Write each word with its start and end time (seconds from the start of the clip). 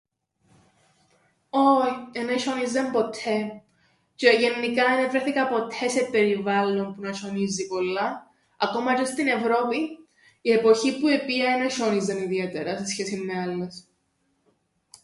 Όι, 1.65 1.91
εν 2.19 2.27
εσ̆ιόνιζεν 2.35 2.91
ποττέ, 2.91 3.37
τζ̆αι 4.15 4.35
γεννικά 4.39 4.85
εν 4.93 5.03
εβρέθηκα 5.05 5.47
ποττέ 5.47 5.87
σε 5.87 6.03
περιβάλλον 6.11 6.93
που 6.95 7.01
να 7.01 7.09
σ̆ιονίζει 7.13 7.65
πολλά 7.67 8.27
ακόμα 8.57 8.93
τζ̆αι 8.93 9.05
στην 9.11 9.27
Ευρώπην 9.27 9.83
η 10.41 10.51
εποχή 10.51 10.99
που 10.99 11.07
επήα 11.07 11.45
εν 11.53 11.61
εσ̆ιόνιζεν 11.67 12.17
ιδιαίτερα 12.21 12.77
σε 12.77 12.85
σχέσην 12.85 13.23
με 13.23 13.39
άλλες. 13.39 13.83